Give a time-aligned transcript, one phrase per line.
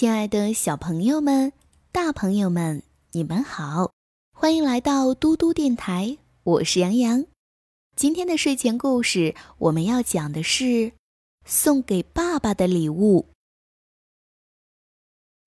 [0.00, 1.52] 亲爱的小朋友们、
[1.92, 3.92] 大朋友们，你们好，
[4.32, 7.26] 欢迎来到嘟嘟电台，我是杨洋。
[7.96, 10.92] 今天的睡前故事，我们要讲的是
[11.44, 13.26] 送给爸爸的礼物。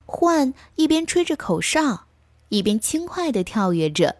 [0.05, 2.05] 焕一边吹着口哨，
[2.49, 4.17] 一边轻快地跳跃着，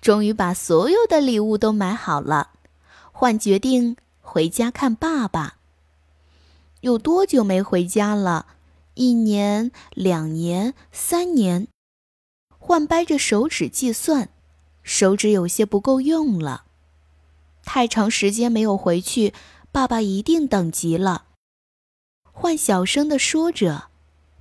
[0.00, 2.52] 终于把所有的礼物都买好了。
[3.12, 5.58] 焕决定回家看爸爸。
[6.80, 8.54] 有多久没回家了？
[8.98, 11.68] 一年、两年、三年。
[12.58, 14.28] 焕掰着手指计算，
[14.82, 16.64] 手指有些不够用了。
[17.64, 19.32] 太长时间没有回去，
[19.70, 21.26] 爸爸一定等急了。
[22.24, 23.84] 焕小声地说着，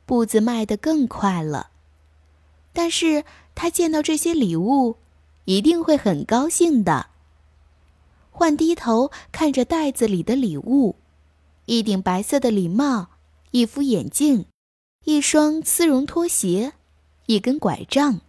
[0.08, 1.70] 步子迈得更快了。
[2.74, 4.96] 但是他见到这些礼物，
[5.46, 7.12] 一定会很高兴的。
[8.32, 10.96] 焕低头看着袋子里的礼物，
[11.66, 13.10] 一顶白色的礼帽，
[13.52, 14.46] 一副眼镜，
[15.06, 16.74] 一双丝绒拖鞋，
[17.26, 18.22] 一根拐杖。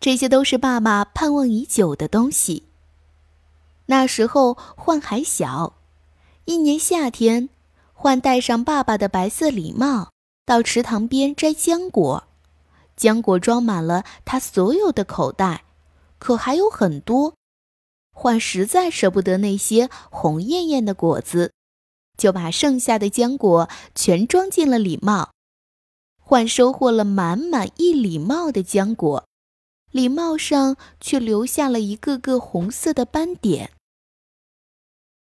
[0.00, 2.64] 这些都是爸爸盼望已久的东西。
[3.86, 5.74] 那时候，焕还小。
[6.44, 7.48] 一年夏天，
[7.92, 10.10] 焕戴上爸爸的白色礼帽，
[10.44, 12.24] 到池塘边摘浆果。
[12.96, 15.64] 浆果装满了他所有的口袋，
[16.18, 17.34] 可还有很多。
[18.12, 21.52] 焕实在舍不得那些红艳艳的果子，
[22.16, 25.30] 就把剩下的浆果全装进了礼帽。
[26.18, 29.26] 焕收获了满满一礼帽的浆果，
[29.92, 33.70] 礼帽上却留下了一个个红色的斑点。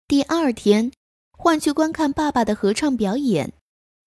[0.08, 0.92] 第二天，
[1.32, 3.52] 换去观看爸爸的合唱表演。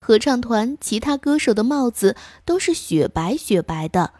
[0.02, 4.14] 合唱团其他歌手的帽子都是雪白雪白的，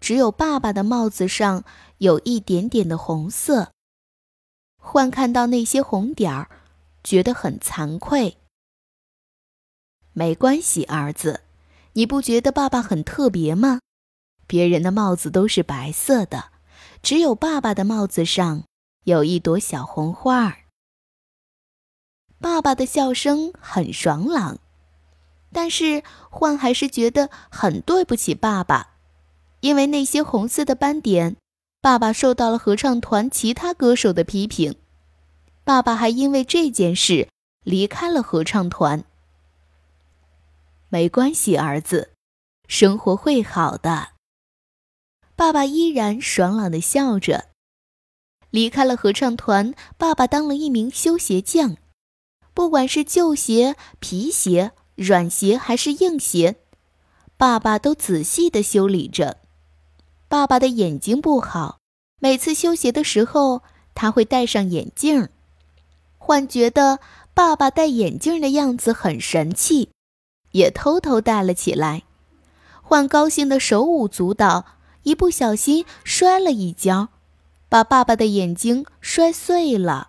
[0.00, 1.64] 只有爸爸的帽子上
[1.98, 3.72] 有一点点的红色。
[4.78, 6.48] 换看到那些红点儿，
[7.06, 8.36] 觉得很惭愧。
[10.12, 11.42] 没关系，儿子，
[11.92, 13.78] 你不觉得爸爸很特别吗？
[14.48, 16.50] 别人的帽子都是白色的，
[17.02, 18.64] 只有爸爸的帽子上
[19.04, 20.64] 有一朵小红花儿。
[22.40, 24.58] 爸爸的笑声很爽朗，
[25.52, 28.96] 但是焕还是觉得很对不起爸爸，
[29.60, 31.36] 因为那些红色的斑点，
[31.80, 34.74] 爸爸受到了合唱团其他歌手的批评，
[35.66, 37.28] 爸爸还因为这件事
[37.64, 39.02] 离开了合唱团。
[40.88, 42.12] 没关系，儿子，
[42.68, 44.10] 生活会好的。
[45.34, 47.46] 爸爸依然爽朗的笑着。
[48.50, 51.76] 离开了合唱团，爸爸当了一名修鞋匠。
[52.54, 56.60] 不管是旧鞋、皮鞋、软鞋还是硬鞋，
[57.36, 59.38] 爸爸都仔细的修理着。
[60.28, 61.80] 爸爸的眼睛不好，
[62.20, 63.64] 每次修鞋的时候，
[63.96, 65.28] 他会戴上眼镜。
[66.26, 66.98] 幻觉得
[67.34, 69.90] 爸爸戴眼镜的样子很神气，
[70.50, 72.02] 也偷偷戴了起来。
[72.82, 74.64] 幻高兴的手舞足蹈，
[75.04, 77.10] 一不小心摔了一跤，
[77.68, 80.08] 把爸爸的眼睛摔碎了。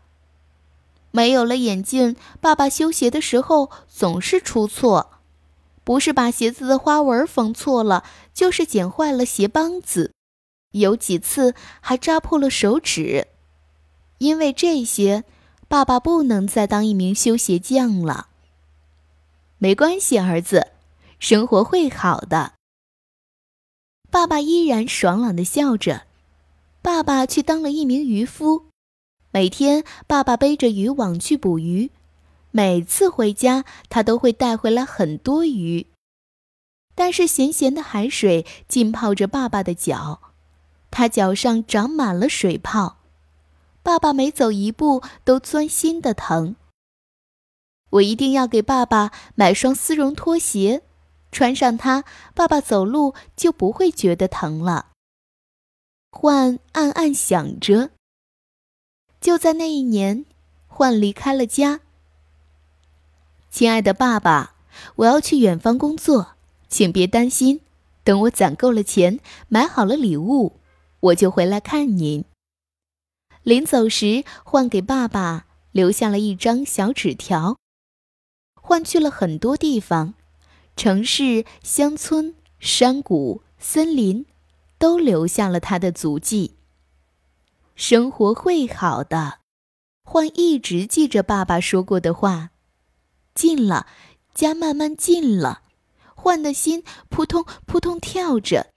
[1.11, 5.19] 没有了眼镜，爸爸修鞋的时候总是出错，
[5.83, 10.13] 不是把鞋子的花纹缝错了，就是剪坏了鞋帮子，
[10.72, 13.27] 有几次还扎破了手指。
[14.17, 15.23] 因为这些，
[15.67, 18.29] 爸爸不能再当一名修鞋匠了。
[19.57, 20.72] 没关系，儿子，
[21.19, 22.53] 生活会好的。
[24.09, 26.03] 爸爸依然爽朗的笑着。
[26.81, 28.67] 爸爸去当了一名渔夫。
[29.31, 31.91] 每天，爸爸背着渔网去捕鱼。
[32.51, 35.88] 每次回家，他都会带回来很多鱼。
[36.95, 40.22] 但是，咸咸的海水浸泡着爸爸的脚，
[40.89, 42.97] 他脚上长满了水泡。
[43.88, 46.58] 爸爸每走一步都钻心的疼。
[47.92, 50.81] 我一定要给爸爸买双丝绒拖鞋，
[51.31, 52.03] 穿上它，
[52.36, 54.88] 爸爸走路就不会觉得疼了。
[56.12, 57.92] 焕暗暗想着。
[59.22, 60.25] 就在那一年，
[60.68, 61.80] 焕离开了家。
[63.50, 64.56] 亲爱的爸爸，
[64.98, 66.34] 我要去远方工作，
[66.68, 67.62] 请别担心。
[68.04, 70.57] 等我攒够了钱，买好了礼物，
[71.00, 72.25] 我就回来看您。
[73.47, 77.55] 临走时，焕给爸爸留下了一张小纸条。
[78.53, 80.15] 焕去了很多地方，
[80.75, 84.25] 城市、乡村、山谷、森林，
[84.77, 86.57] 都留下了他的足迹。
[87.73, 89.39] 生活会好的，
[90.03, 92.49] 焕一直记着爸爸说过的话。
[93.33, 93.88] 近了，
[94.33, 95.61] 家慢慢近了，
[96.15, 98.71] 焕的心扑通扑通跳着。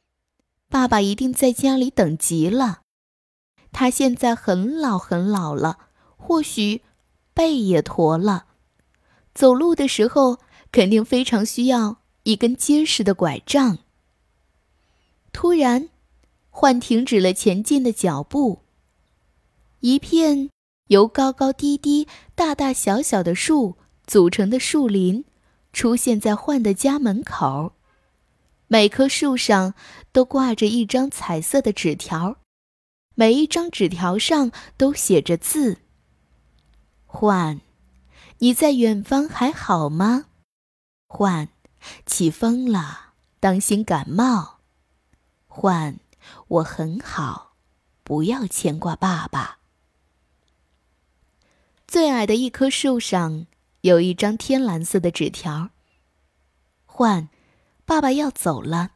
[0.69, 2.83] 爸爸一定在家里等急了。
[3.73, 5.79] 他现在很老很老了，
[6.17, 6.83] 或许
[7.33, 8.47] 背也驼了，
[9.35, 10.39] 走路的时候
[10.73, 13.79] 肯定非常需要一根结实的拐杖。
[15.33, 15.89] 突然，
[16.51, 18.63] 幻停止了前进的脚步。
[19.81, 20.51] 一片
[20.89, 23.77] 由高高低低、大大小小的树
[24.07, 25.25] 组成的树林，
[25.73, 27.73] 出现在幻的家门口。
[28.67, 29.75] 每棵树上
[30.13, 32.37] 都挂着一张彩色的纸条，
[33.21, 35.77] 每一张纸条上都写着字。
[37.05, 37.61] 幻，
[38.39, 40.29] 你在远方还好吗？
[41.07, 41.51] 幻，
[42.07, 44.61] 起风了，当心感冒。
[45.47, 46.01] 幻，
[46.49, 47.57] 我很好，
[48.03, 49.59] 不要牵挂爸爸。
[51.87, 53.47] 最矮的一棵树上
[53.83, 55.69] 有一张天蓝色的纸条。
[56.87, 57.29] 幻，
[57.85, 58.93] 爸爸要走了，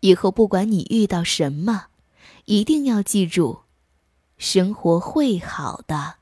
[0.00, 1.86] 以后不管你遇到什么，
[2.44, 3.62] 一定要记住，
[4.36, 6.16] 生活会好的。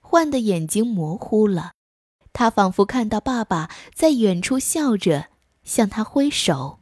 [0.00, 1.72] 焕的眼睛模糊了，
[2.32, 5.28] 他仿佛看到爸爸在远处笑着
[5.64, 6.80] 向他挥手。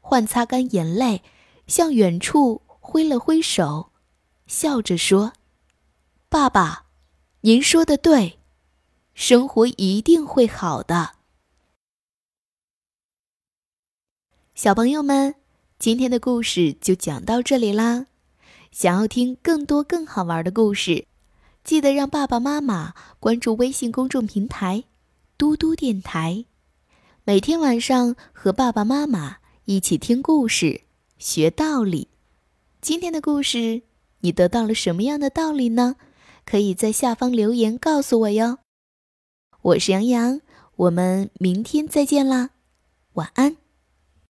[0.00, 1.22] 焕擦干眼泪，
[1.66, 3.92] 向远处挥了挥手，
[4.46, 5.32] 笑着说。
[6.28, 6.86] 爸爸，
[7.42, 8.40] 您说的对，
[9.14, 11.14] 生活一定会好的。
[14.54, 15.34] 小朋友们，
[15.82, 18.06] 今天的故事就讲到这里啦。
[18.70, 21.06] 想要听更多更好玩的故事，
[21.64, 24.84] 记得让爸爸妈妈关注微信公众平台
[25.36, 26.44] “嘟嘟电台”，
[27.26, 30.82] 每天晚上和爸爸妈妈一起听故事、
[31.18, 32.06] 学道理。
[32.80, 33.82] 今天的故事，
[34.20, 35.96] 你得到了什么样的道理呢？
[36.46, 38.58] 可以在下方留言告诉我哟。
[39.62, 40.40] 我是杨洋，
[40.76, 42.50] 我们明天再见啦，
[43.14, 43.56] 晚安。